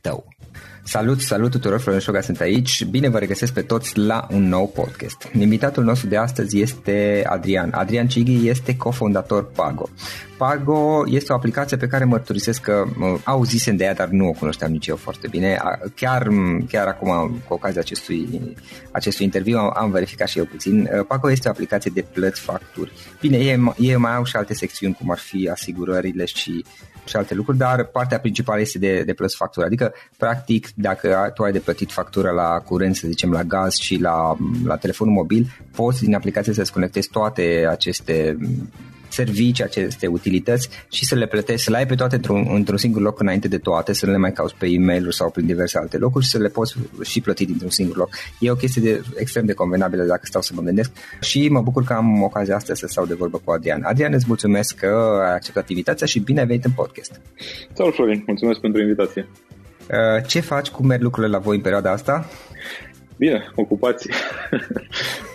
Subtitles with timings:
[0.00, 0.28] tău.
[0.84, 2.84] Salut, salut tuturor, Florin Șoga sunt aici.
[2.84, 5.28] Bine vă regăsesc pe toți la un nou podcast.
[5.38, 7.70] Invitatul nostru de astăzi este Adrian.
[7.72, 9.88] Adrian Cighi este cofondator Pago.
[10.36, 12.84] Pago este o aplicație pe care mărturisesc că
[13.24, 15.60] auzisem de ea, dar nu o cunoșteam nici eu foarte bine.
[15.94, 16.28] Chiar,
[16.68, 18.54] chiar acum, cu ocazia acestui,
[18.90, 20.88] acestui interviu, am verificat și eu puțin.
[21.08, 22.92] Pago este o aplicație de plăți facturi.
[23.20, 26.64] Bine, ei, ei mai au și alte secțiuni, cum ar fi asigurările și
[27.04, 29.66] și alte lucruri, dar partea principală este de, de plăți factură.
[29.66, 33.96] Adică, practic, dacă tu ai de plătit factură la curent, să zicem, la gaz și
[33.96, 38.36] la, la telefonul mobil, poți din aplicație să-ți conectezi toate aceste
[39.12, 43.02] servicii, aceste utilități și să le plătești, să le ai pe toate într-un, într-un singur
[43.02, 45.98] loc înainte de toate, să nu le mai cauți pe e-mail sau prin diverse alte
[45.98, 48.08] locuri și să le poți și plăti dintr-un singur loc.
[48.38, 50.90] E o chestie de, extrem de convenabilă dacă stau să mă gândesc
[51.20, 53.82] și mă bucur că am ocazia asta să stau de vorbă cu Adrian.
[53.82, 57.20] Adrian, îți mulțumesc că ai acceptat invitația și bine ai venit în podcast.
[57.72, 59.28] Salut, Florin, mulțumesc pentru invitație.
[59.90, 60.68] Uh, ce faci?
[60.68, 62.28] Cum merg lucrurile la voi în perioada asta?
[63.16, 64.08] Bine, ocupați.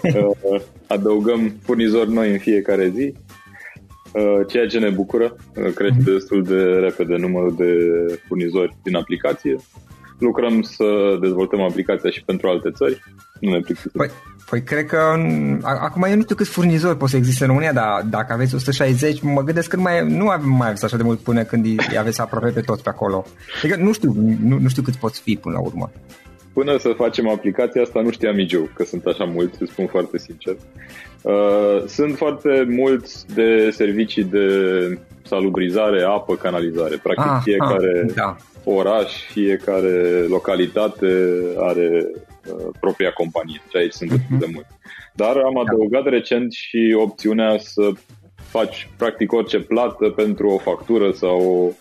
[0.05, 3.24] Uh, adăugăm furnizori noi în fiecare zi Uh,
[4.47, 5.35] ceea ce ne bucură.
[5.55, 6.13] Uh, crește uh-huh.
[6.13, 7.71] destul de repede numărul de
[8.27, 9.55] furnizori din aplicație.
[10.19, 13.03] Lucrăm să dezvoltăm aplicația și pentru alte țări.
[13.39, 13.91] Nu ne plictisim.
[13.93, 14.09] Păi,
[14.49, 14.97] Păi cred că
[15.63, 19.21] acum eu nu știu câți furnizori pot să existe în România, dar dacă aveți 160,
[19.21, 22.21] mă gândesc că mai, nu avem mai aveți așa de mult până când îi aveți
[22.21, 23.25] aproape pe toți pe acolo.
[23.63, 24.13] Adică nu știu,
[24.43, 25.91] nu, nu știu cât poți fi până la urmă.
[26.53, 29.87] Până să facem aplicația asta nu știam nici eu că sunt așa mulți, îți spun
[29.87, 30.55] foarte sincer.
[31.25, 34.47] Uh, sunt foarte mulți de servicii de
[35.23, 36.99] salubrizare, apă, canalizare.
[37.03, 38.35] Practic ah, fiecare ah, da.
[38.63, 42.07] oraș, fiecare localitate are
[42.45, 43.61] uh, propria companie.
[43.69, 44.39] Și aici sunt uh-huh.
[44.39, 44.65] de mult.
[45.13, 45.59] Dar am da.
[45.59, 46.09] adăugat da.
[46.09, 47.91] recent și opțiunea să
[48.35, 51.71] faci practic orice plată pentru o factură sau o,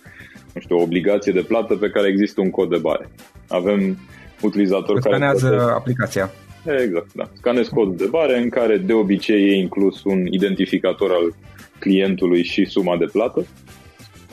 [0.52, 3.08] nu știu, o obligație de plată pe care există un cod de bare.
[3.48, 3.98] Avem
[4.40, 5.14] utilizatori care...
[5.14, 5.70] Scanează plătesc.
[5.70, 6.30] aplicația.
[6.66, 7.24] Exact, da.
[7.36, 11.34] Scanezi codul de bare în care de obicei e inclus un identificator al
[11.78, 13.46] clientului și suma de plată.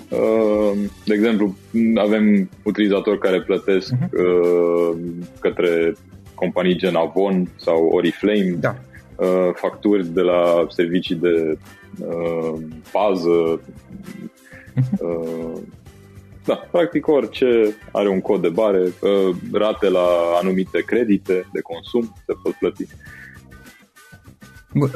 [0.09, 1.55] Uh, de exemplu,
[1.95, 5.29] avem utilizatori care plătesc uh-huh.
[5.39, 5.93] către
[6.35, 8.75] companii gen Avon sau Oriflame da.
[9.15, 11.57] Uh, facturi de la servicii de
[12.91, 13.61] pază,
[14.75, 15.80] uh-huh.
[16.45, 22.15] Da, practic orice are un cod de bare, uh, rate la anumite credite de consum
[22.25, 22.87] se pot plăti.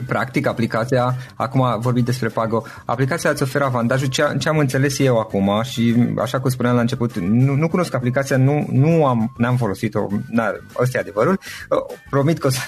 [0.07, 5.19] Practic, aplicația, acum vorbim despre Pago, aplicația îți oferă avantajul, ce, ce am înțeles eu
[5.19, 9.57] acum și așa cum spuneam la început, nu, nu cunosc aplicația, nu, nu am, n-am
[9.57, 10.07] folosit-o,
[10.79, 11.39] ăsta e adevărul,
[11.69, 12.59] uh, promit că o să,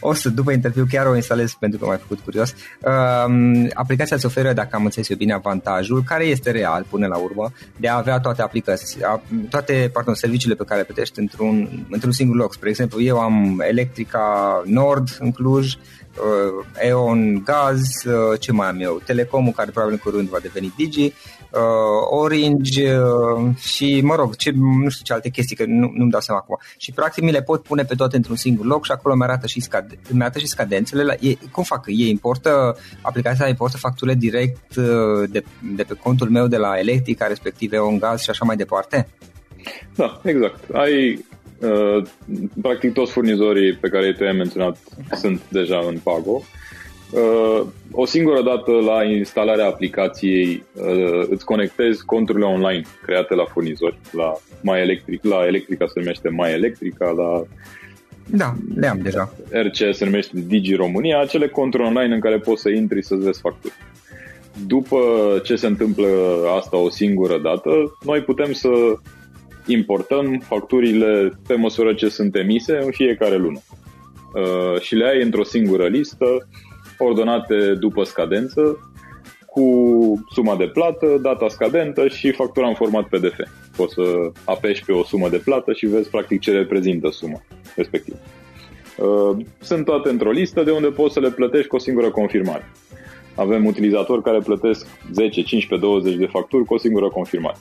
[0.00, 2.54] o să, după interviu, chiar o instalez pentru că m-ai făcut curios.
[2.80, 7.16] Uh, aplicația îți oferă, dacă am înțeles eu bine, avantajul, care este real până la
[7.16, 9.00] urmă, de a avea toate aplicații,
[9.50, 12.54] toate pardon, serviciile pe care le plătești într-un, într-un singur loc.
[12.54, 18.80] Spre exemplu, eu am Electrica Nord în Cluj, uh, Eon Gaz, uh, ce mai am
[18.80, 21.12] eu, Telecomul care probabil în curând va deveni Digi, uh,
[22.10, 26.20] Orange uh, și mă rog, ce, nu știu ce alte chestii, că nu, nu-mi dau
[26.20, 26.58] seama acum.
[26.76, 29.60] Și practic mi le pot pune pe toate într-un singur loc și acolo mi-arată și,
[29.60, 31.02] scade, mi-arată și scadențele.
[31.02, 31.84] La, e, cum fac?
[31.86, 35.44] Ei importă, aplicația importă facturile direct uh, de,
[35.74, 39.08] de pe contul meu de la Electrica, respectiv Eon Gaz și așa mai departe?
[39.94, 40.74] Da, exact.
[40.74, 41.24] Ai
[41.60, 42.02] Uh,
[42.62, 44.78] practic toți furnizorii pe care te-ai menționat
[45.12, 46.42] sunt deja în Pago.
[47.10, 53.98] Uh, o singură dată la instalarea aplicației uh, îți conectezi conturile online create la furnizori,
[54.12, 57.42] la My Electric, la Electrica se numește My Electrica, la
[58.32, 59.32] da, le am deja.
[59.50, 63.40] RC se numește Digi România, acele conturi online în care poți să intri să-ți vezi
[63.40, 63.74] facturi.
[64.66, 64.98] După
[65.44, 66.06] ce se întâmplă
[66.56, 67.70] asta o singură dată,
[68.04, 68.68] noi putem să
[69.66, 73.60] importăm facturile pe măsură ce sunt emise în fiecare lună.
[74.34, 76.48] Uh, și le ai într-o singură listă,
[76.98, 78.90] ordonate după scadență,
[79.46, 79.64] cu
[80.32, 83.38] suma de plată, data scadentă și factura în format PDF.
[83.76, 87.42] Poți să apeși pe o sumă de plată și vezi practic ce reprezintă suma
[87.76, 88.18] respectivă.
[88.96, 92.70] Uh, sunt toate într-o listă de unde poți să le plătești cu o singură confirmare.
[93.34, 97.56] Avem utilizatori care plătesc 10, 15, 20 de facturi cu o singură confirmare.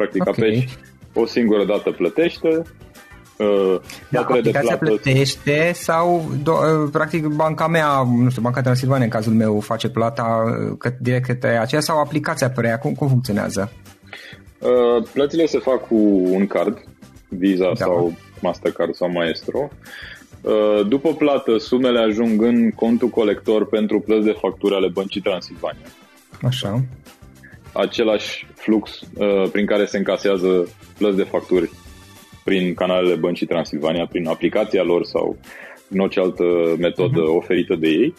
[0.00, 0.48] Practic okay.
[0.48, 0.68] apeși
[1.14, 2.62] o singură dată plătește,
[3.36, 4.84] Uh, da, aplicația de plată...
[4.84, 9.88] plătește sau do- uh, practic banca mea, nu știu, Banca Transilvania în cazul meu face
[9.88, 12.78] plata uh, că, direct către aceea sau aplicația preia?
[12.78, 13.72] Cum, cum funcționează?
[14.58, 15.94] Uh, plățile se fac cu
[16.30, 16.84] un card,
[17.28, 17.84] Visa da.
[17.84, 19.68] sau Mastercard sau Maestro.
[20.40, 25.86] Uh, după plată, sumele ajung în contul colector pentru plăți de facturi ale Băncii Transilvania.
[26.42, 26.82] Așa
[27.72, 31.70] același flux uh, prin care se încasează plăți de facturi
[32.44, 35.36] prin canalele Băncii Transilvania, prin aplicația lor sau
[35.88, 36.44] în orice altă
[36.78, 37.36] metodă uh-huh.
[37.36, 38.14] oferită de ei,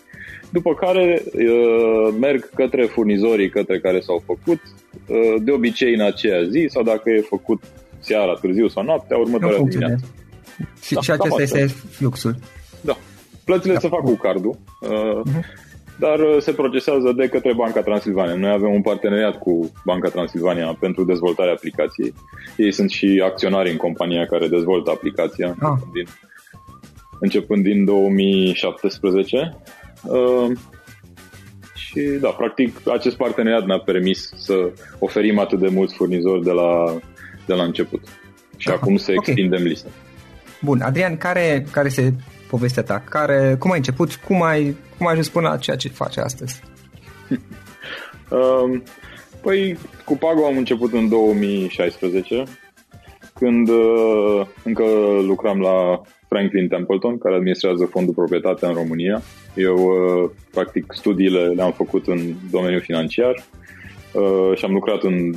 [0.49, 4.61] după care uh, merg către furnizorii către care s-au făcut,
[5.07, 7.63] uh, de obicei în aceea zi sau dacă e făcut
[7.99, 10.05] seara, târziu sau noaptea, următoarea dimineață.
[10.81, 12.35] Și, da, și acesta este fluxul.
[12.81, 12.97] Da.
[13.43, 13.79] Plățile da.
[13.79, 14.57] se fac cu cardul.
[14.81, 15.69] Uh, uh-huh
[16.01, 18.35] dar uh, se procesează de către Banca Transilvania.
[18.35, 22.13] Noi avem un parteneriat cu Banca Transilvania pentru dezvoltarea aplicației.
[22.57, 25.77] Ei sunt și acționari în compania care dezvoltă aplicația ah.
[25.93, 26.07] din,
[27.19, 29.57] începând din 2017.
[30.03, 30.51] Uh,
[31.75, 36.97] și da, practic acest parteneriat ne-a permis să oferim atât de mulți furnizori de la,
[37.45, 38.01] de la început.
[38.57, 38.77] Și Aha.
[38.81, 39.71] acum să extindem okay.
[39.71, 39.89] lista.
[40.61, 42.13] Bun, Adrian, care, care se
[42.51, 43.03] povestea ta?
[43.09, 44.15] Care, cum ai început?
[44.15, 46.61] Cum ai, cum ai ajuns până la ceea ce faci astăzi?
[48.37, 48.83] um,
[49.41, 52.43] păi, cu Pago am început în 2016,
[53.33, 54.83] când uh, încă
[55.21, 59.21] lucram la Franklin Templeton, care administrează fondul proprietate în România.
[59.55, 62.19] Eu, uh, practic, studiile le-am făcut în
[62.51, 63.35] domeniul financiar
[64.13, 65.33] uh, și am lucrat în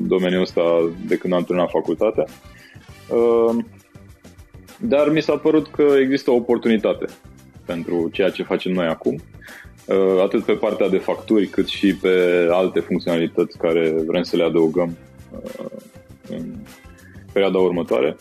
[0.00, 0.62] domeniul ăsta
[1.06, 2.24] de când am terminat facultatea.
[3.08, 3.64] Uh,
[4.82, 7.04] dar mi s-a părut că există o oportunitate
[7.66, 9.22] pentru ceea ce facem noi acum,
[9.86, 14.44] uh, atât pe partea de facturi, cât și pe alte funcționalități care vrem să le
[14.44, 14.96] adăugăm
[15.30, 15.64] uh,
[16.28, 16.54] în
[17.32, 18.16] perioada următoare.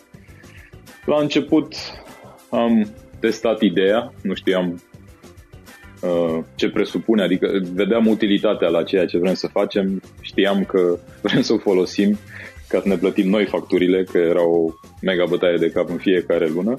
[1.05, 1.73] La început
[2.49, 2.87] am
[3.19, 4.81] testat ideea, nu știam
[6.01, 11.41] uh, ce presupune, adică vedeam utilitatea la ceea ce vrem să facem, știam că vrem
[11.41, 12.17] să o folosim
[12.71, 14.69] ca să ne plătim noi facturile, că era o
[15.01, 16.75] mega bătaie de cap în fiecare lună,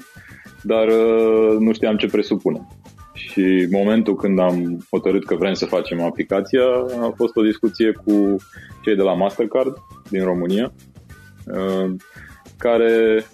[0.61, 2.67] dar uh, nu știam ce presupune.
[3.13, 6.63] Și momentul când am hotărât că vrem să facem aplicația
[7.01, 8.35] a fost o discuție cu
[8.83, 9.77] cei de la Mastercard
[10.09, 10.73] din România,
[11.45, 11.91] uh,
[12.57, 13.25] care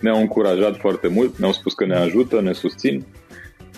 [0.00, 3.04] ne-au încurajat foarte mult, ne-au spus că ne ajută, ne susțin.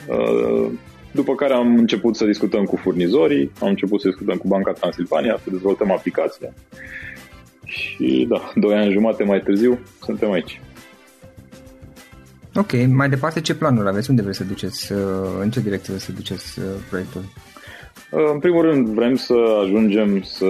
[0.09, 0.71] Uh,
[1.13, 5.39] după care am început să discutăm cu furnizorii, am început să discutăm cu Banca Transilvania,
[5.43, 6.55] să dezvoltăm aplicația.
[7.71, 10.61] Și da, doi ani jumate mai târziu suntem aici.
[12.55, 14.11] Ok, mai departe ce planuri aveți?
[14.11, 14.93] Unde vreți să duceți?
[14.93, 14.99] Uh,
[15.41, 17.23] în ce direcție vreți să duceți uh, proiectul?
[18.33, 19.35] În primul rând vrem să
[19.65, 20.47] ajungem să,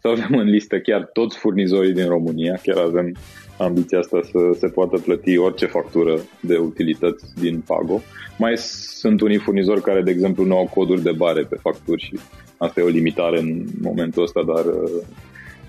[0.00, 3.14] să avem în listă chiar toți furnizorii din România, chiar avem
[3.58, 8.00] ambiția asta să se poată plăti orice factură de utilități din Pago.
[8.38, 12.18] Mai sunt unii furnizori care, de exemplu, nu au coduri de bare pe facturi și
[12.56, 14.90] asta e o limitare în momentul ăsta, dar uh,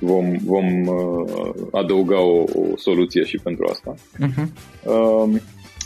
[0.02, 3.94] vom, vom uh, adăuga o, o soluție și pentru asta.
[3.96, 4.46] Uh-huh.
[4.84, 5.42] Uh,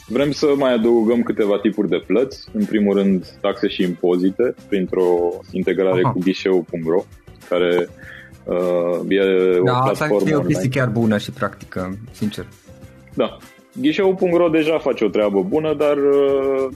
[0.08, 2.48] vrem să mai adăugăm câteva tipuri de plăți.
[2.54, 6.12] În primul rând, taxe și impozite printr-o integrare Aha.
[6.12, 7.04] cu ghișeu.ro,
[7.50, 7.90] care
[8.46, 12.48] Uh, e da, o platformă asta e o chestie chiar bună și practică, sincer.
[13.14, 13.38] Da.
[13.82, 16.68] Ghișeu.ro deja face o treabă bună, dar uh,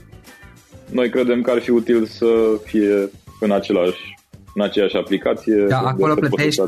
[0.90, 2.26] noi credem că ar fi util să
[2.64, 4.18] fie în același
[4.54, 5.64] în aceeași aplicație.
[5.68, 6.62] Da, acolo plătești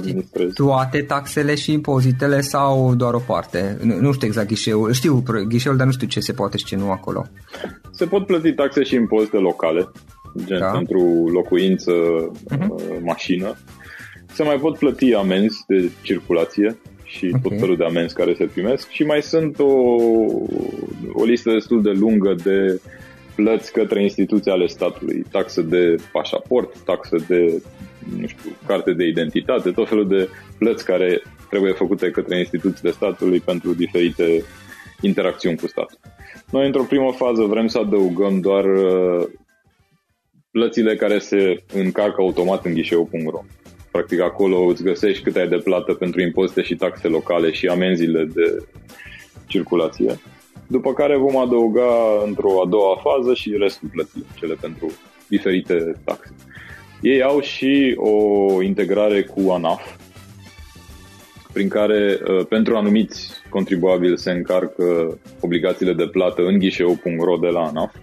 [0.55, 3.79] toate taxele și impozitele sau doar o parte?
[3.83, 6.77] Nu, nu știu exact ghișeul, știu ghișeul, dar nu știu ce se poate și ce
[6.77, 7.27] nu acolo.
[7.91, 9.89] Se pot plăti taxe și impozite locale,
[10.45, 10.67] gen da.
[10.67, 11.93] pentru locuință,
[12.51, 13.01] uh-huh.
[13.03, 13.57] mașină.
[14.33, 17.41] Se mai pot plăti amenzi de circulație și okay.
[17.43, 19.73] tot felul de amenzi care se primesc și mai sunt o,
[21.13, 22.81] o listă destul de lungă de
[23.35, 27.63] plăți către instituții ale statului, taxe de pașaport, taxe de,
[28.21, 33.41] nu știu, carte de identitate, tot felul de plăți care trebuie făcute către instituțiile statului
[33.41, 34.45] pentru diferite
[35.01, 35.99] interacțiuni cu statul.
[36.51, 39.27] Noi, într-o primă fază, vrem să adăugăm doar uh,
[40.51, 43.45] plățile care se încarcă automat în ghișeu.ro.
[43.91, 48.25] Practic acolo îți găsești cât ai de plată pentru impozite și taxe locale și amenziile
[48.25, 48.67] de
[49.47, 50.19] circulație.
[50.73, 54.93] După care vom adăuga într-o a doua fază și restul plății, cele pentru
[55.29, 56.35] diferite taxe.
[57.01, 59.97] Ei au și o integrare cu ANAF,
[61.53, 67.61] prin care uh, pentru anumiți contribuabili se încarcă obligațiile de plată în ghișeu.ro de la
[67.61, 67.95] ANAF,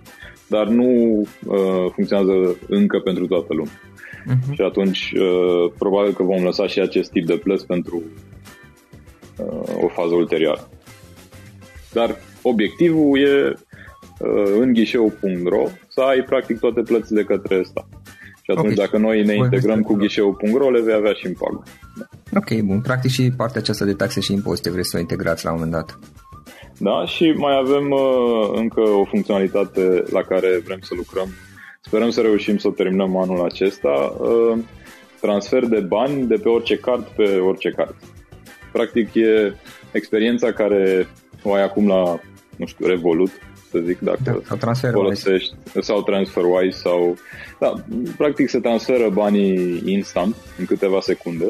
[0.47, 3.79] dar nu uh, funcționează încă pentru toată lumea.
[3.79, 4.53] Uh-huh.
[4.53, 8.03] Și atunci uh, probabil că vom lăsa și acest tip de plăți pentru
[9.37, 10.69] uh, o fază ulterioară.
[11.93, 12.17] Dar
[12.49, 13.53] obiectivul e
[14.19, 17.87] uh, în ghișeu.ro să ai practic toate plățile către stat.
[18.41, 18.85] Și atunci okay.
[18.85, 21.63] dacă noi ne integrăm cu ghișeu.ro le vei avea și în pagă.
[21.97, 22.05] Da.
[22.39, 22.81] Ok, bun.
[22.81, 25.75] Practic și partea aceasta de taxe și impozite vreți să o integrați la un moment
[25.75, 25.99] dat.
[26.77, 31.29] Da, și mai avem uh, încă o funcționalitate la care vrem să lucrăm
[31.81, 34.15] Sperăm să reușim să o terminăm anul acesta.
[34.19, 34.57] Uh,
[35.21, 37.95] transfer de bani de pe orice card pe orice card.
[38.71, 39.53] Practic e
[39.91, 41.07] experiența care
[41.43, 42.19] o ai acum la,
[42.59, 43.31] nu știu, Revolut,
[43.71, 47.17] să zic, dacă da, sau transfer folosești, sau TransferWise sau...
[47.59, 47.73] Da,
[48.17, 51.45] practic se transferă banii instant, în câteva secunde.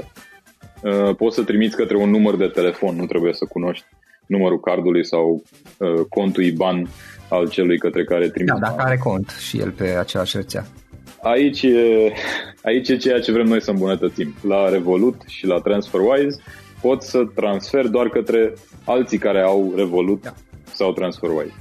[0.84, 3.86] Uh, poți să trimiți către un număr de telefon, nu trebuie să cunoști
[4.25, 5.44] numărul cardului sau
[5.78, 6.89] uh, contul IBAN
[7.30, 8.58] al celui către care trimite.
[8.60, 10.66] Da, dacă are cont și el pe aceeași rețea.
[11.22, 12.13] Aici e,
[12.63, 14.36] aici e ceea ce vrem noi să îmbunătățim.
[14.42, 16.42] La Revolut și la TransferWise
[16.82, 18.54] pot să transfer doar către
[18.86, 20.34] alții care au Revolut da.
[20.79, 21.53] Sau TransferWise.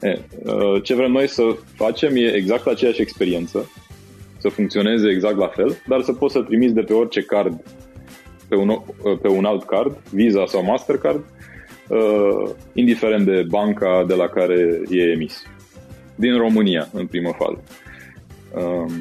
[0.00, 1.42] E, uh, ce vrem noi să
[1.74, 3.70] facem e exact aceeași experiență,
[4.38, 7.62] să funcționeze exact la fel, dar să poți să trimiți de pe orice card
[8.48, 8.82] pe un,
[9.22, 11.24] pe un alt card, Visa sau Mastercard,
[11.88, 15.42] uh, indiferent de banca de la care e emis.
[16.14, 17.62] Din România, în primă fază.
[18.54, 18.92] Uh,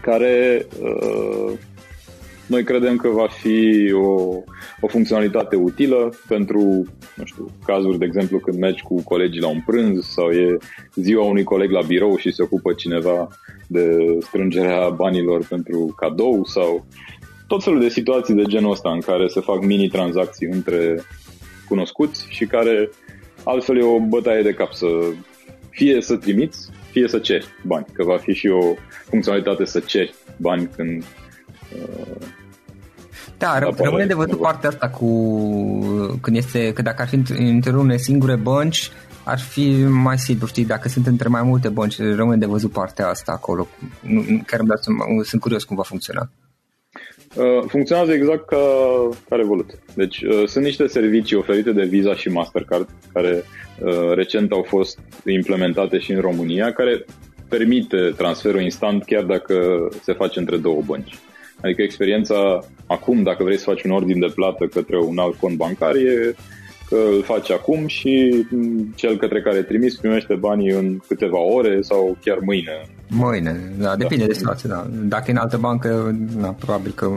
[0.00, 1.52] care uh,
[2.54, 4.42] noi credem că va fi o,
[4.80, 6.60] o funcționalitate utilă pentru,
[7.14, 10.56] nu știu, cazuri, de exemplu, când mergi cu colegii la un prânz sau e
[10.94, 13.28] ziua unui coleg la birou și se ocupă cineva
[13.66, 16.86] de strângerea banilor pentru cadou sau
[17.46, 21.02] tot felul de situații de genul ăsta în care se fac mini-tranzacții între
[21.68, 22.90] cunoscuți și care
[23.44, 24.86] altfel e o bătaie de cap să
[25.70, 28.74] fie să trimiți, fie să ceri bani, că va fi și o
[29.08, 31.04] funcționalitate să ceri bani când
[31.76, 32.26] uh,
[33.44, 35.08] da, rămâne de văzut partea asta cu
[36.20, 38.90] când este, că dacă ar fi între unei singure bănci,
[39.24, 43.08] ar fi mai simplu, știi, dacă sunt între mai multe bănci, rămâne de văzut partea
[43.08, 43.66] asta acolo.
[44.46, 44.88] Chiar îmi dați,
[45.22, 46.30] sunt curios cum va funcționa.
[47.34, 48.58] Uh, funcționează exact ca,
[49.28, 49.70] ca Revolut.
[49.94, 53.44] Deci uh, sunt niște servicii oferite de Visa și Mastercard care
[53.78, 57.04] uh, recent au fost implementate și în România, care
[57.48, 61.14] permite transferul instant chiar dacă se face între două bănci.
[61.64, 65.56] Adică experiența acum, dacă vrei să faci un ordin de plată către un alt cont
[65.56, 66.34] bancar, e
[66.88, 68.44] că îl faci acum și
[68.94, 72.82] cel către care trimis primește banii în câteva ore sau chiar mâine.
[73.08, 74.28] Mâine, da, depinde da.
[74.28, 74.86] de situație, da.
[74.90, 77.10] Dacă e în altă bancă, da, probabil că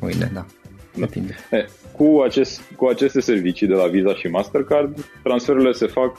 [0.00, 0.46] mâine, da.
[0.94, 1.34] Depinde.
[1.50, 1.66] E,
[1.96, 6.16] cu, acest, cu aceste servicii de la Visa și Mastercard, transferurile se fac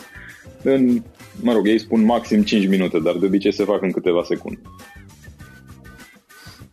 [0.63, 1.01] în,
[1.42, 4.60] mă rog, ei spun maxim 5 minute, dar de obicei se fac în câteva secunde.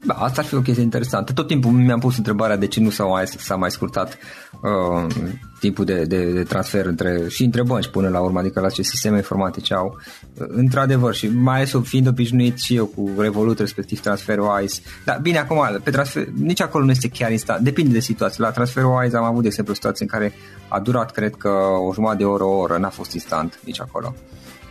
[0.04, 1.32] Da, asta ar fi o chestie interesantă.
[1.32, 4.18] Tot timpul mi-am pus întrebarea de ce nu s-a mai, s-a mai scurtat
[4.62, 5.14] uh,
[5.60, 8.82] timpul de, de, de transfer între, și între bănci până la urmă, adică la ce
[8.82, 9.96] sisteme informatice au.
[10.34, 14.80] Uh, într-adevăr, și mai ales fiind obișnuit și eu cu Revolut, respectiv transferul ICE.
[15.04, 18.44] Dar bine, acum, pe transfer, nici acolo nu este chiar instant, depinde de situație.
[18.44, 20.32] La transferul ICE am avut, de exemplu, situații în care
[20.68, 21.48] a durat, cred că,
[21.88, 24.14] o jumătate de oră, o oră, n-a fost instant nici acolo.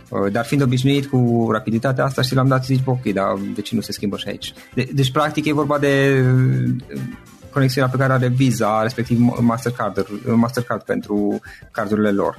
[0.08, 3.60] Uh, dar fiind obișnuit cu rapiditatea asta și l-am dat să zic, ok, dar de
[3.60, 4.52] ce nu se schimbă și aici?
[4.74, 6.24] De, deci, practic, e vorba de
[6.94, 6.96] uh,
[7.52, 12.38] conexiunea pe care are Visa, respectiv Mastercard, Mastercard pentru cardurile lor.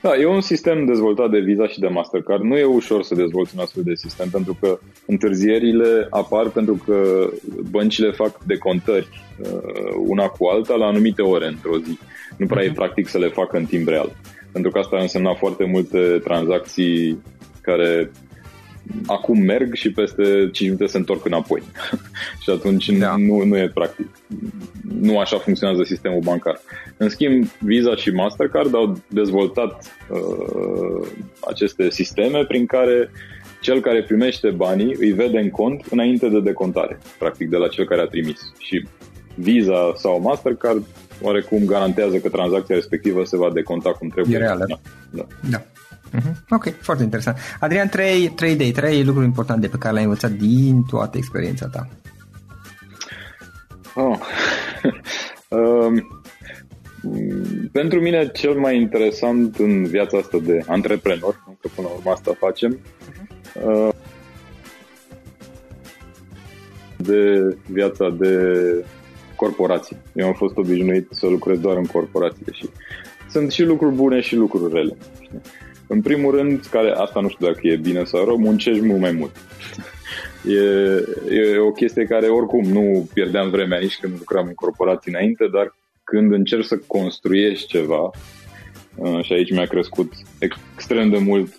[0.00, 2.42] Da, e un sistem dezvoltat de Visa și de Mastercard.
[2.42, 7.28] Nu e ușor să dezvolți un astfel de sistem pentru că întârzierile apar pentru că
[7.70, 9.08] băncile fac decontări
[9.40, 11.98] uh, una cu alta la anumite ore într-o zi.
[12.36, 12.66] Nu prea uh-huh.
[12.66, 12.78] e mhm.
[12.78, 14.12] practic să le facă în timp real
[14.56, 17.22] pentru că asta însemna foarte multe tranzacții
[17.60, 18.10] care
[19.06, 21.62] acum merg și peste 5 minute se întorc înapoi.
[22.42, 23.16] și atunci da.
[23.16, 24.08] nu, nu e practic.
[25.00, 26.60] Nu așa funcționează sistemul bancar.
[26.96, 31.08] În schimb, Visa și Mastercard au dezvoltat uh,
[31.48, 33.10] aceste sisteme prin care
[33.60, 37.86] cel care primește banii îi vede în cont înainte de decontare, practic de la cel
[37.86, 38.52] care a trimis.
[38.58, 38.86] Și
[39.34, 40.84] Visa sau Mastercard
[41.22, 44.36] oarecum garantează că tranzacția respectivă se va deconta cum trebuie.
[44.36, 44.64] E reală.
[44.68, 44.78] Da.
[45.10, 45.26] da.
[45.50, 45.62] da.
[46.14, 46.34] Uh-huh.
[46.50, 47.36] Ok, foarte interesant.
[47.60, 51.88] Adrian, trei, trei idei, trei lucruri importante pe care le-ai învățat din toată experiența ta.
[53.94, 54.18] Oh.
[55.58, 56.22] um,
[57.72, 62.36] pentru mine cel mai interesant în viața asta de antreprenor, că până la urmă asta
[62.38, 62.78] facem,
[63.64, 63.88] uh,
[66.96, 68.84] de viața de
[69.36, 69.96] corporații.
[70.14, 72.68] Eu am fost obișnuit să lucrez doar în corporație și
[73.30, 74.96] sunt și lucruri bune și lucruri rele.
[75.20, 75.40] Știi?
[75.86, 79.12] În primul rând, care asta nu știu dacă e bine sau rău, muncești mult mai
[79.12, 79.36] mult.
[80.48, 80.58] E,
[81.30, 85.76] e o chestie care oricum nu pierdeam vremea nici când lucram în corporații înainte, dar
[86.04, 88.10] când încerci să construiești ceva,
[88.94, 91.58] uh, și aici mi-a crescut extrem de mult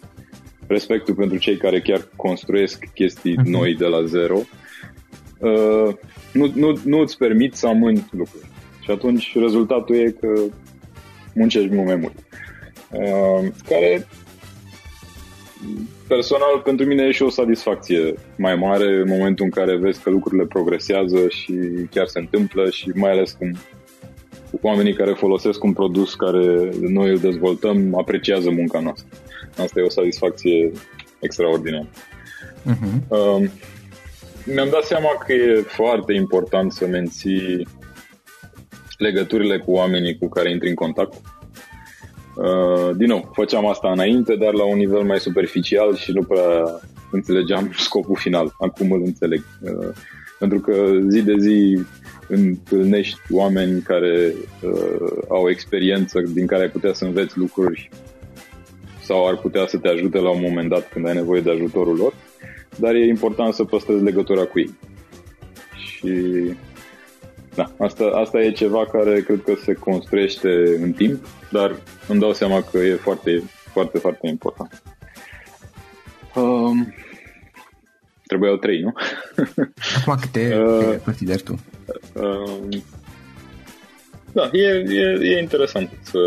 [0.68, 3.46] respectul pentru cei care chiar construiesc chestii uh-huh.
[3.46, 4.40] noi de la zero,
[5.40, 5.94] uh,
[6.38, 8.45] nu, nu, nu îți permit să amâni lucruri.
[8.84, 10.41] Și atunci rezultatul e că
[11.34, 12.13] muncești mult mai mult.
[12.91, 14.08] Uh, care
[16.08, 20.10] personal pentru mine e și o satisfacție mai mare în momentul în care vezi că
[20.10, 21.54] lucrurile progresează și
[21.91, 23.58] chiar se întâmplă și mai ales cum
[24.62, 29.08] oamenii care folosesc un produs care noi îl dezvoltăm apreciază munca noastră.
[29.58, 30.71] Asta e o satisfacție
[31.19, 31.88] extraordinară.
[32.65, 33.08] Uh-huh.
[33.08, 33.50] Uh,
[34.53, 37.67] mi-am dat seama că e foarte important să menții
[38.97, 41.13] legăturile cu oamenii cu care intri în contact.
[42.36, 46.79] Uh, din nou, făceam asta înainte, dar la un nivel mai superficial și nu prea
[47.12, 48.55] înțelegeam scopul final.
[48.60, 49.43] Acum îl înțeleg.
[49.62, 49.89] Uh,
[50.39, 50.73] pentru că
[51.07, 51.79] zi de zi
[52.27, 57.89] întâlnești oameni care uh, au experiență din care ai putea să înveți lucruri
[59.01, 61.95] sau ar putea să te ajute la un moment dat când ai nevoie de ajutorul
[61.95, 62.13] lor
[62.80, 64.78] dar e important să păstrezi legătura cu ei.
[65.76, 66.12] Și
[67.56, 71.76] da, asta, asta e ceva care cred că se construiește în timp, dar
[72.08, 74.84] îmi dau seama că e foarte, foarte, foarte important.
[76.36, 76.94] Um,
[78.28, 78.94] trebuiau trei, nu?
[80.02, 81.60] Acum câte uh, consideri tu?
[82.13, 82.80] Uh,
[84.32, 86.20] da, e, e, e interesant să,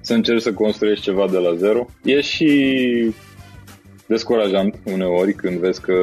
[0.00, 1.86] să încerci să construiești ceva de la zero.
[2.04, 3.14] E și
[4.08, 5.94] descurajant uneori când vezi că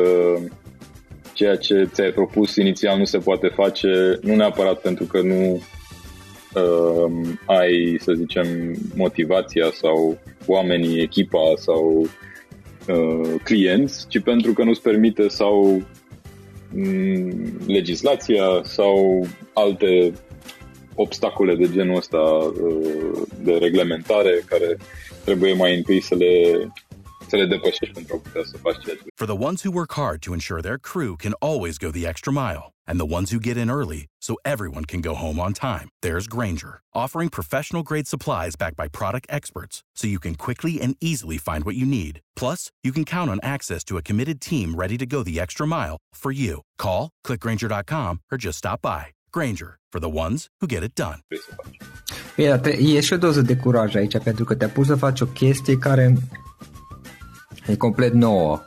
[1.33, 5.61] ceea ce ți-ai propus inițial nu se poate face, nu neapărat pentru că nu
[6.55, 8.47] uh, ai, să zicem,
[8.95, 12.07] motivația sau oamenii, echipa sau
[12.87, 15.83] uh, clienți, ci pentru că nu-ți permite sau
[16.75, 20.13] um, legislația sau alte
[20.95, 24.77] obstacole de genul ăsta uh, de reglementare care
[25.23, 26.67] trebuie mai întâi să le
[27.35, 29.03] să le depășești pentru a putea să faci ceea ce...
[29.21, 32.31] For the ones who work hard to ensure their crew can always go the extra
[32.43, 35.87] mile and the ones who get in early so everyone can go home on time,
[36.05, 40.91] there's Granger, offering professional grade supplies backed by product experts so you can quickly and
[41.09, 42.13] easily find what you need.
[42.41, 45.65] Plus, you can count on access to a committed team ready to go the extra
[45.77, 46.55] mile for you.
[46.83, 49.03] Call, clickgranger.com, or just stop by.
[49.31, 51.19] Granger, for the ones who get it done.
[52.35, 52.59] Bine,
[52.95, 55.77] e și o doză de curaj aici, pentru că te-a pus să faci o chestie
[55.77, 56.13] care
[57.67, 58.61] e complet nouă.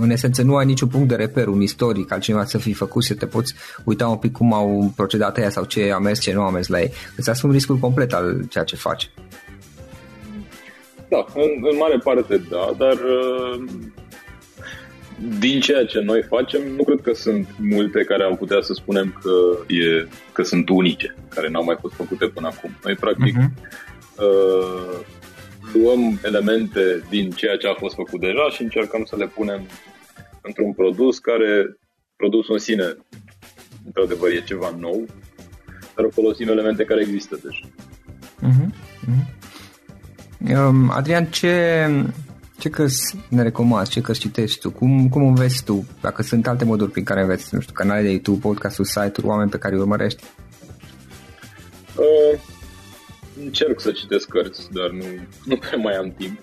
[0.00, 3.14] În esență nu ai niciun punct de reper, un istoric, altcineva să fi făcut, să
[3.14, 6.42] te poți uita un pic cum au procedat aia sau ce a mers, ce nu
[6.42, 6.92] a mers la ei.
[7.16, 9.10] Îți asumi riscul complet al ceea ce faci.
[11.08, 13.64] Da, în, în mare parte da, dar uh,
[15.38, 19.20] din ceea ce noi facem, nu cred că sunt multe care am putea să spunem
[19.22, 19.30] că,
[19.74, 22.70] e, că sunt unice, care n-au mai fost făcute până acum.
[22.84, 23.50] Noi, practic, uh-huh.
[24.18, 25.00] uh,
[25.72, 29.62] luăm elemente din ceea ce a fost făcut deja și încercăm să le punem
[30.42, 31.76] într-un produs care,
[32.16, 32.96] produsul în sine,
[33.84, 35.06] într-adevăr, e ceva nou,
[35.96, 37.66] dar folosim elemente care există deja.
[38.42, 38.68] Uh-huh.
[39.08, 39.40] Uh-huh.
[40.56, 41.86] Um, Adrian, ce,
[42.58, 43.90] ce cărți ne recomanzi?
[43.90, 44.70] Ce cărți citești tu?
[44.70, 45.86] Cum, cum înveți tu?
[46.00, 49.50] Dacă sunt alte moduri prin care înveți, nu știu, canale de YouTube, podcast-uri, site-uri, oameni
[49.50, 50.22] pe care îi urmărești?
[51.96, 52.40] Uh,
[53.44, 55.04] încerc să citesc cărți, dar nu,
[55.44, 56.38] nu prea mai am timp.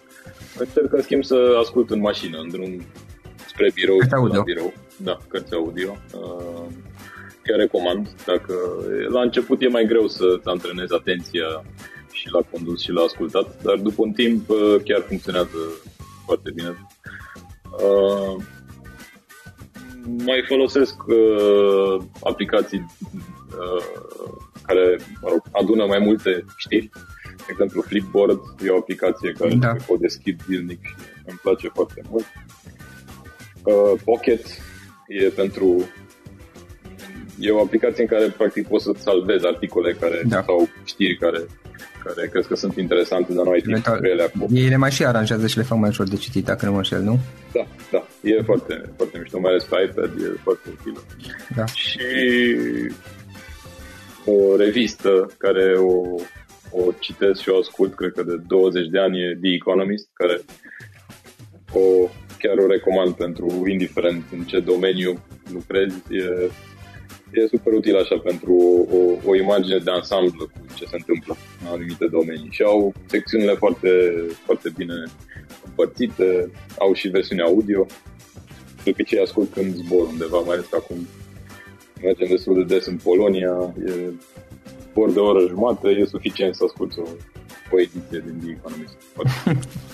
[0.57, 2.81] Încerc, în schimb, să ascult în mașină, în drum
[3.47, 4.35] spre birou cărți audio.
[4.35, 4.73] la birou.
[4.97, 5.97] Da, cărți audio.
[6.13, 6.65] Uh,
[7.43, 8.09] chiar recomand.
[8.25, 8.53] Dacă
[9.09, 11.65] la început e mai greu să-ți antrenezi atenția
[12.11, 15.57] și la condus și la ascultat, dar după un timp uh, chiar funcționează
[16.25, 16.87] foarte bine.
[17.83, 18.43] Uh,
[20.25, 22.85] mai folosesc uh, aplicații
[23.59, 23.83] uh,
[24.69, 24.85] care
[25.21, 26.89] mă rog, adună mai multe știri.
[27.37, 29.75] De exemplu, Flipboard e o aplicație care da.
[29.87, 30.93] o deschid zilnic și
[31.25, 32.25] îmi place foarte mult.
[33.63, 34.45] Uh, Pocket
[35.07, 35.67] e pentru
[37.39, 40.43] e o aplicație în care practic poți să salvezi articole care da.
[40.45, 41.39] sau știri care
[42.03, 44.47] care cred că sunt interesante, dar nu ai timp pentru ele acum.
[44.51, 46.77] Ei le mai și aranjează și le fac mai ușor de citit, dacă nu mă
[46.77, 47.19] înșel, nu?
[47.53, 48.07] Da, da.
[48.21, 50.99] E foarte, foarte mișto, mai ales pe iPad, e foarte utilă.
[51.55, 51.65] Da.
[51.65, 51.99] Și
[54.29, 56.15] o revistă care o,
[56.71, 60.41] o citesc și o ascult, cred că de 20 de ani, e The Economist, care
[61.73, 66.49] o, chiar o recomand pentru, indiferent în ce domeniu lucrezi, e,
[67.31, 68.53] e super util așa pentru
[68.91, 72.49] o, o imagine de ansamblu cu ce se întâmplă în anumite domenii.
[72.51, 73.89] Și au secțiunile foarte,
[74.45, 74.93] foarte bine
[75.65, 77.85] împărțite, au și versiunea audio.
[78.83, 81.07] De obicei ascult când zbor undeva, mai ales acum
[82.03, 84.11] mergem destul de des în Polonia, e
[84.93, 87.07] ori de o oră jumătate, e suficient să asculti o,
[87.71, 88.97] o ediție din The Economist.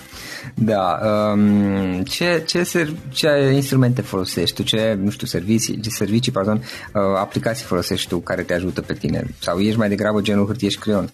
[0.54, 1.00] Da.
[1.32, 4.62] Um, ce, ce, ser, ce instrumente folosești tu?
[4.62, 8.94] Ce, nu știu, servicii, ce servicii, pardon, uh, aplicații folosești tu care te ajută pe
[8.94, 9.26] tine?
[9.40, 11.12] Sau ești mai degrabă genul hârtie și creion?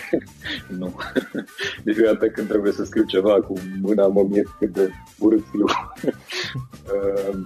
[0.78, 0.96] nu.
[1.84, 5.64] Deci iată când trebuie să scriu ceva cu mâna mă miesc cât de urât scriu.
[6.04, 7.38] uh,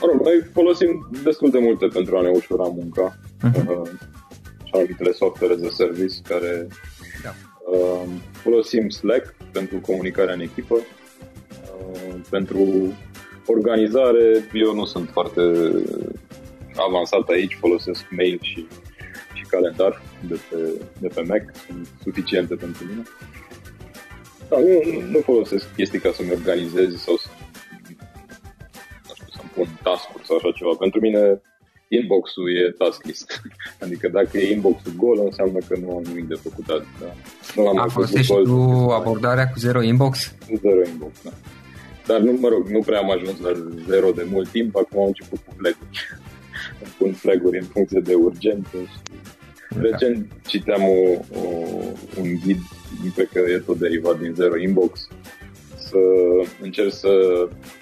[0.00, 3.16] Mă rog, noi folosim destul de multe pentru a ne ușura munca.
[3.16, 3.66] Uh-huh.
[3.66, 3.88] Uh,
[4.64, 6.66] și anumitele software as a service care
[7.22, 7.34] da.
[7.72, 12.92] uh, folosim Slack pentru comunicarea în echipă, uh, pentru
[13.46, 14.48] organizare.
[14.52, 15.40] Eu nu sunt foarte
[16.76, 18.66] avansat aici, folosesc mail și,
[19.32, 20.56] și calendar de pe,
[20.98, 23.02] de pe Mac, sunt suficiente pentru mine.
[24.48, 27.28] Da, nu, nu folosesc chestii ca să-mi organizez sau să
[29.54, 30.74] pun task-uri sau așa ceva.
[30.78, 31.40] Pentru mine
[31.88, 33.40] inbox-ul e task list.
[33.84, 36.86] Adică dacă e inbox-ul gol, înseamnă că nu am nimic de făcut azi.
[37.00, 37.12] Da.
[37.56, 40.34] Nu am A, folosești tu abordarea cu zero inbox?
[40.60, 41.30] Zero inbox, da.
[42.06, 43.52] Dar nu, mă rog, nu prea am ajuns la
[43.86, 45.98] zero de mult timp, acum am început cu flag-uri.
[46.98, 48.98] Pun flag-uri în funcție de urgență și
[49.68, 49.80] da.
[49.80, 51.46] Recent citeam o, o,
[52.20, 52.58] un ghid,
[53.14, 55.08] cred că e tot derivat din Zero Inbox,
[55.76, 55.98] să
[56.60, 57.08] încerci să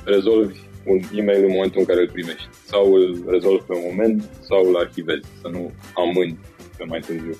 [0.04, 2.48] rezolvi un e-mail în momentul în care îl primești.
[2.64, 6.38] Sau îl rezolvi pe moment, sau îl arhivezi, să nu amâni
[6.76, 7.36] pe mai târziu.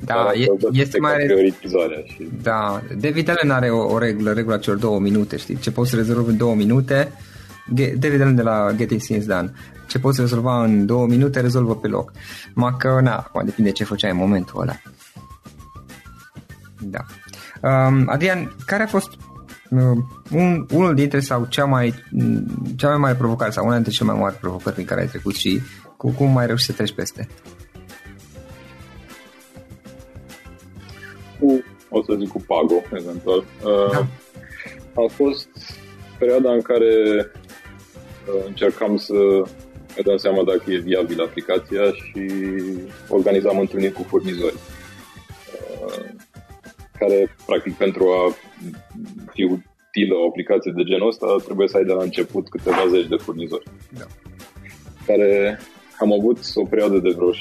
[0.00, 1.14] Da, e, este mai...
[1.14, 2.28] Prioritizarea și...
[2.42, 5.58] Da, David Allen are o, o regulă, regula celor două minute, știi?
[5.58, 7.12] Ce poți să rezolvi în două minute,
[7.74, 9.52] David Allen de la Getting Things Done.
[9.86, 12.12] Ce poți rezolva în două minute, rezolvă pe loc.
[12.54, 14.76] Ma că, na, acum depinde ce făceai în momentul ăla.
[16.80, 17.04] Da.
[17.62, 19.27] Um, Adrian, care a fost uh,
[19.70, 21.94] un, unul dintre sau cea mai,
[22.76, 25.34] cea mai mare provocare sau una dintre cele mai mari provocări prin care ai trecut
[25.34, 25.60] și
[25.96, 27.28] cu, cum mai reușit să treci peste?
[31.40, 33.38] Cu, o să zic cu Pago, eventual.
[33.38, 34.06] Uh, da.
[35.02, 35.48] A fost
[36.18, 39.14] perioada în care uh, încercam să
[39.96, 42.30] ne dăm seama dacă e viabil aplicația și
[43.08, 46.04] organizam întâlniri cu furnizori uh,
[46.98, 48.34] care, practic, pentru a
[49.38, 53.12] fi utilă o aplicație de genul ăsta, trebuie să ai de la început câteva zeci
[53.12, 53.66] de furnizori.
[53.98, 54.06] Da.
[55.06, 55.58] Care
[55.98, 57.34] am avut o perioadă de vreo 6-7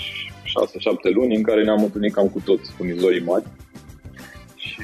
[1.14, 3.46] luni în care ne-am întâlnit cam cu toți furnizorii mari
[4.56, 4.82] și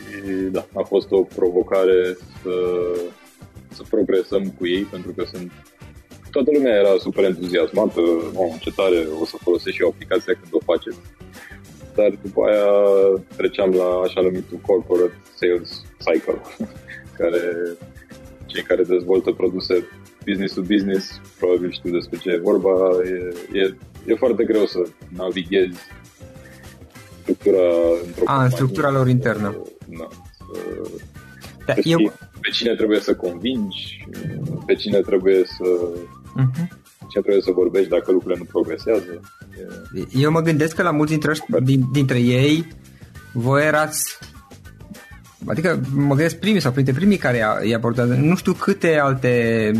[0.52, 2.56] da, a fost o provocare să,
[3.68, 5.52] să progresăm cu ei pentru că sunt
[6.32, 8.02] toată lumea era super entuziasmată,
[8.36, 11.00] oh, ce tare, o să folosesc și o aplicație când o faceți.
[11.96, 12.72] Dar după aia
[13.38, 15.70] treceam la așa numitul corporate sales
[16.06, 16.42] cycle,
[17.18, 17.42] care
[18.46, 19.88] cei care dezvoltă produse
[20.26, 22.70] business to business, probabil știu despre ce e vorba,
[23.04, 25.80] e, e, e foarte greu să navighezi
[27.22, 27.68] structura
[28.06, 29.56] într-o A, în structura lor internă.
[29.98, 30.46] Da, să,
[31.66, 31.98] da, eu...
[32.42, 34.08] pe cine trebuie să convingi,
[34.66, 35.94] pe cine trebuie să
[36.42, 36.68] uh-huh.
[37.10, 39.20] ce trebuie să vorbești dacă lucrurile nu progresează.
[40.12, 42.68] Eu mă gândesc că la mulți dintre, din, dintre ei
[43.34, 44.18] voi erați
[45.46, 49.72] Adică mă gândesc primii sau printre primii care i-a abordat, nu știu câte alte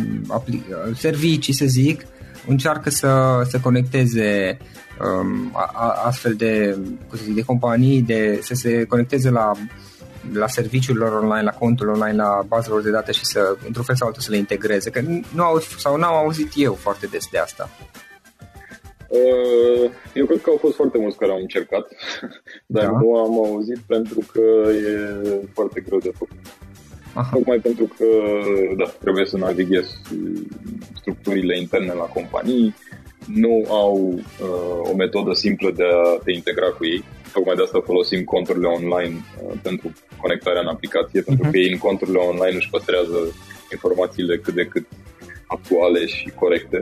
[0.96, 2.06] servicii, să zic,
[2.48, 4.58] încearcă să, să conecteze
[5.02, 9.52] um, a, astfel de, cum să zic, de companii, de, să se conecteze la,
[10.34, 13.96] la serviciul lor online, la contul online, la bazelor de date și să, într-un fel
[13.96, 14.90] sau altul, să le integreze.
[14.90, 15.02] Că
[15.34, 17.70] nu au, sau n-am auzit eu foarte des de asta.
[19.14, 21.88] Uh, eu cred că au fost foarte mulți care au încercat,
[22.76, 22.92] dar da.
[22.92, 26.38] nu am auzit pentru că e foarte greu de făcut.
[27.14, 27.30] Aha.
[27.34, 28.06] Tocmai pentru că
[28.78, 30.02] da, trebuie să navighezi
[30.96, 32.76] structurile interne la companii,
[33.36, 37.04] nu au uh, o metodă simplă de a te integra cu ei.
[37.34, 41.26] Tocmai de asta folosim conturile online uh, pentru conectarea în aplicație, uh-huh.
[41.26, 43.18] pentru că ei în conturile online își păstrează
[43.72, 44.86] informațiile cât de cât
[45.48, 46.80] actuale și corecte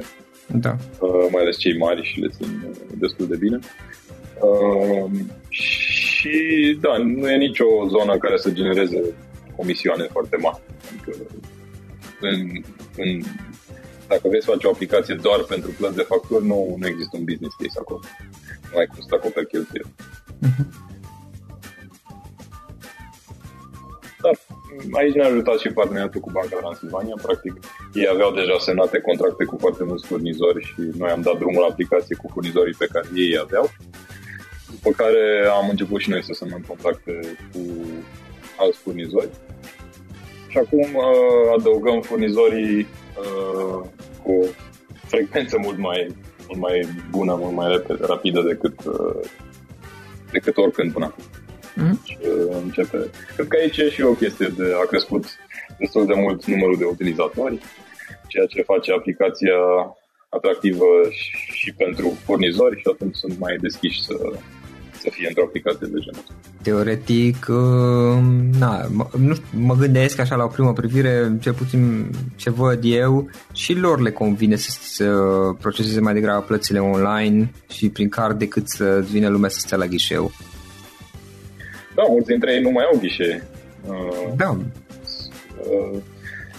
[0.54, 0.76] da.
[1.00, 3.60] uh, mai ales cei mari și le țin uh, destul de bine.
[4.40, 5.12] Uh,
[5.50, 9.02] și da, nu e nicio zonă care să genereze
[9.56, 10.62] comisioane foarte mari.
[10.90, 11.18] Adică
[12.20, 12.64] în,
[12.98, 13.22] în,
[14.08, 17.24] dacă vrei să faci o aplicație doar pentru plăți de facturi, nu, nu există un
[17.24, 18.00] business case acolo.
[18.72, 19.94] Nu ai cum să acoperi cheltuieli.
[20.48, 20.91] Uh-huh.
[24.92, 27.16] Aici ne-a ajutat și parteneriatul cu Banca Transilvania.
[27.22, 27.54] Practic,
[27.94, 31.72] ei aveau deja semnate contracte cu foarte mulți furnizori și noi am dat drumul la
[31.72, 33.70] aplicație cu furnizorii pe care ei aveau.
[34.70, 37.20] După care am început și noi să semnăm contracte
[37.54, 37.62] cu
[38.58, 39.30] alți furnizori.
[40.48, 42.88] Și acum uh, adăugăm furnizorii
[43.22, 43.88] uh,
[44.24, 44.46] cu o
[45.06, 46.16] frecvență mult mai,
[46.48, 49.28] mult mai bună, mult mai repede, rapidă decât, uh,
[50.32, 51.24] decât oricând până acum.
[51.78, 52.04] Mm-hmm.
[52.04, 53.10] Și uh, începe.
[53.36, 55.26] Cred că aici e și o chestie de a crescut
[55.80, 57.60] destul de mult numărul de utilizatori,
[58.28, 59.60] ceea ce face aplicația
[60.30, 60.86] atractivă
[61.54, 64.16] și pentru furnizori și atunci sunt mai deschiși să,
[64.92, 66.24] să fie într-o aplicație de genul
[66.62, 68.24] Teoretic, uh,
[68.60, 73.30] na, nu știu, mă gândesc așa la o primă privire, cel puțin ce văd eu,
[73.54, 75.06] și lor le convine să, să
[75.60, 79.86] proceseze mai degrabă plățile online și prin card decât să vină lumea să stea la
[79.86, 80.32] ghișeu.
[82.02, 83.44] Da, mulți dintre ei nu mai au ghișe.
[83.88, 84.50] Uh, da.
[84.50, 85.98] Uh,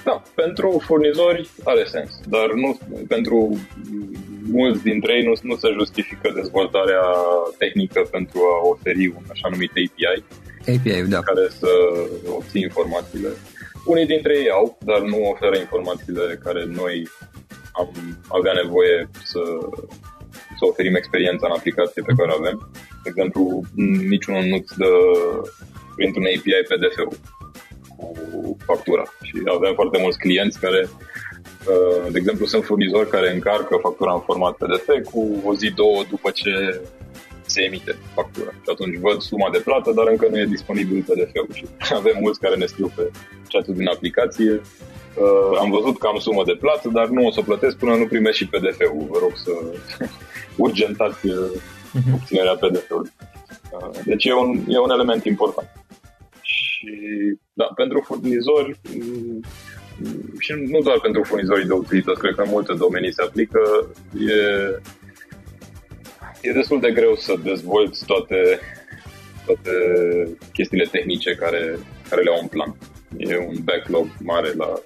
[0.04, 2.78] da, pentru furnizori are sens, dar nu
[3.08, 3.58] pentru
[4.50, 7.04] mulți dintre ei nu, nu se justifică dezvoltarea
[7.58, 10.24] tehnică pentru a oferi un așa numit API.
[10.74, 11.20] API, da.
[11.20, 11.70] Care să
[12.36, 13.28] obții informațiile.
[13.84, 17.08] Unii dintre ei au, dar nu oferă informațiile care noi
[17.72, 17.88] am
[18.28, 19.42] avea nevoie să,
[20.58, 22.70] să oferim experiența în aplicație pe care o avem.
[23.02, 23.62] De exemplu,
[24.14, 24.92] niciunul nu-ți dă
[25.96, 27.18] printr-un API PDF-ul
[27.96, 29.02] cu factura.
[29.22, 30.88] Și avem foarte mulți clienți care,
[31.72, 36.02] uh, de exemplu, sunt furnizori care încarcă factura în format PDF cu o zi, două
[36.10, 36.80] după ce
[37.46, 38.50] se emite factura.
[38.50, 41.54] Și atunci văd suma de plată, dar încă nu e disponibil PDF-ul.
[41.54, 41.64] Și
[42.00, 43.10] avem mulți care ne scriu pe
[43.48, 44.60] chat din aplicație
[45.16, 48.06] Uh, am văzut că am sumă de plată, dar nu o să plătesc până nu
[48.06, 49.06] primesc și PDF-ul.
[49.10, 49.50] Vă rog să
[50.66, 51.26] urgentați
[51.98, 52.14] uh-huh.
[52.14, 53.10] obținerea PDF-ului.
[53.72, 55.70] Uh, deci e un, e un element important.
[56.40, 56.88] Și
[57.52, 58.80] da, pentru furnizori,
[60.38, 63.60] și nu doar pentru furnizorii de utilități, cred că în multe domenii se aplică,
[64.28, 64.40] e,
[66.40, 68.58] e destul de greu să dezvolți toate,
[69.46, 69.72] toate
[70.52, 71.78] chestiile tehnice care,
[72.08, 72.76] care le au în plan.
[73.16, 74.80] E un backlog mare la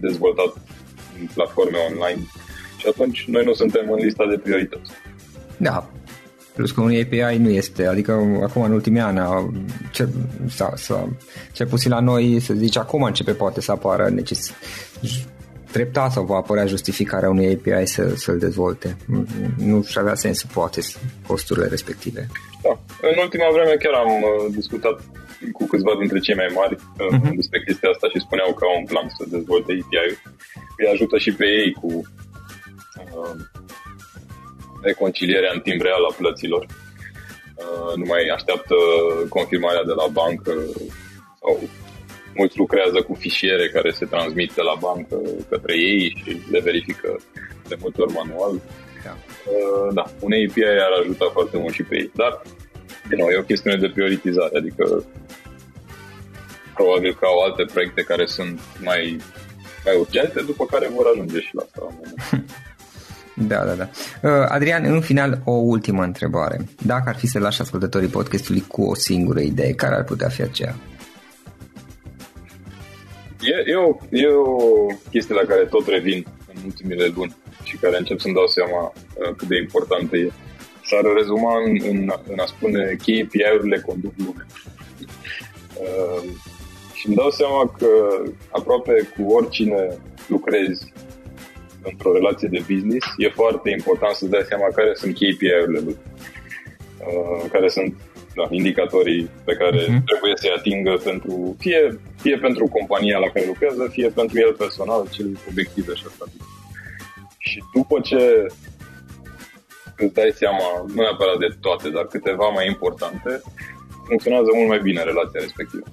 [0.00, 0.54] dezvoltat
[1.20, 2.22] în platforme online
[2.76, 4.90] și atunci noi nu suntem în lista de priorități.
[5.56, 5.90] Da,
[6.56, 9.20] Plus că un API nu este, adică acum în ultimii ani,
[9.92, 10.08] ce,
[10.48, 11.16] sau, sau,
[11.52, 14.54] cel puțin la noi, să zici, acum începe poate să apară neces,
[15.72, 18.96] treptat sau va apărea justificarea unui API să, să-l dezvolte.
[19.56, 20.80] Nu și avea sens poate
[21.26, 22.26] costurile respective.
[22.62, 22.72] Da.
[23.10, 24.96] În ultima vreme chiar am uh, discutat
[25.52, 27.34] cu câțiva dintre cei mai mari uh-huh.
[27.40, 30.18] despre chestia asta și spuneau că au un plan să dezvolte API-ul.
[30.78, 31.90] Îi ajută și pe ei cu
[33.16, 33.34] uh,
[34.82, 36.66] reconcilierea în timp real a plăților.
[37.54, 38.74] Uh, nu mai așteaptă
[39.28, 40.52] confirmarea de la bancă
[41.40, 41.60] sau
[42.34, 47.20] mulți lucrează cu fișiere care se transmit de la bancă către ei și le verifică
[47.68, 48.60] de multe ori manual.
[49.04, 49.16] Da.
[49.52, 52.10] Uh, da, un API ar ajuta foarte mult și pe ei.
[52.14, 52.42] Dar,
[53.08, 55.04] din nou, e o chestiune de prioritizare, adică
[56.74, 59.16] probabil că au alte proiecte care sunt mai,
[59.84, 61.80] mai urgente, după care vor ajunge și la asta.
[63.38, 63.88] Da, da, da.
[64.22, 66.60] Uh, Adrian, în final, o ultimă întrebare.
[66.82, 70.42] Dacă ar fi să lași ascultătorii podcastului cu o singură idee, care ar putea fi
[70.42, 70.74] aceea?
[73.40, 77.98] E, e, o, e o chestie la care tot revin în ultimile luni și care
[77.98, 80.32] încep să-mi dau seama uh, cât de importantă e.
[80.84, 84.46] S-ar rezuma în, în, în a spune KPI-urile conduc lumea.
[85.80, 86.30] Uh,
[86.94, 87.88] și îmi dau seama că
[88.50, 90.92] aproape cu oricine lucrezi
[91.90, 95.96] într-o relație de business, e foarte important să-ți dai seama care sunt KPI-urile lui,
[97.06, 97.94] uh, care sunt
[98.34, 100.04] da, indicatorii pe care uh-huh.
[100.10, 105.08] trebuie să-i atingă pentru, fie, fie pentru compania la care lucrează, fie pentru el personal,
[105.10, 106.24] ce obiective și asta.
[107.38, 108.46] Și după ce
[109.96, 113.40] îți dai seama, nu neapărat de toate, dar câteva mai importante,
[114.06, 115.86] funcționează mult mai bine relația respectivă.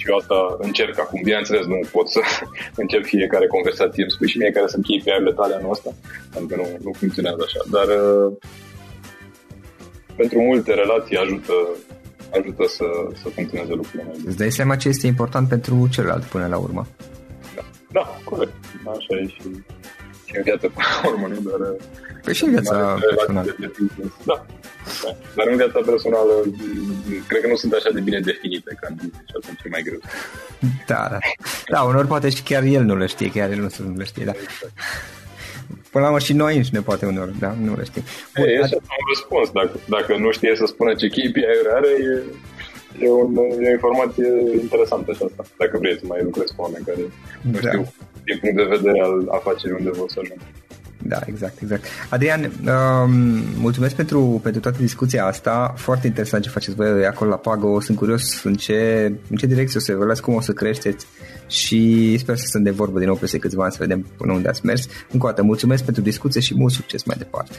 [0.00, 1.20] Și eu asta încerc acum.
[1.22, 2.20] Bineînțeles, nu pot să
[2.82, 5.90] încep fiecare conversație, îmi spui și mie care sunt KPI-urile tale anul ăsta,
[6.32, 7.60] pentru că nu, nu funcționează așa.
[7.76, 8.32] Dar uh,
[10.20, 11.54] pentru multe relații ajută,
[12.38, 12.86] ajută să,
[13.20, 14.28] să funcționeze lucrurile mai bine.
[14.28, 16.86] Îți dai seama ce este important pentru celălalt până la urmă.
[17.56, 18.54] Da, da corect.
[18.96, 19.42] Așa e și,
[20.30, 21.60] și în viață până la urmă, nu doar...
[22.24, 23.56] Păi și în viața personală.
[24.24, 24.46] Da,
[25.36, 26.32] dar în viața personală,
[27.26, 29.82] cred că nu sunt așa de bine definite ca în business și atunci e mai
[29.82, 30.00] greu.
[30.86, 31.18] Da, da.
[31.68, 34.32] Da, unor poate și chiar el nu le știe, chiar el nu le știe, da.
[35.90, 38.02] Până la urmă și noi ne poate unor, da, nu le știm.
[38.36, 39.50] Bun, e, e așa un răspuns.
[39.50, 42.22] Dacă, dacă nu știe să spună ce KPI are, e,
[43.06, 44.28] e, un, e o informație
[44.62, 47.02] interesantă și asta, dacă vrei să mai lucrezi cu oameni care
[47.52, 47.68] nu da.
[47.68, 47.82] știu
[48.28, 50.44] din punct de vedere al afacerii unde vor să ajungă.
[51.02, 51.84] Da, exact, exact.
[52.08, 53.12] Adrian, um,
[53.58, 55.74] mulțumesc pentru, pentru toată discuția asta.
[55.76, 57.80] Foarte interesant ce faceți voi acolo la Pago.
[57.80, 61.06] Sunt curios în ce, în ce direcție o să evoluați, cum o să creșteți
[61.46, 64.48] și sper să stăm de vorbă din nou peste câțiva ani să vedem până unde
[64.48, 64.86] ați mers.
[65.10, 67.58] Încă o dată, mulțumesc pentru discuție și mult succes mai departe.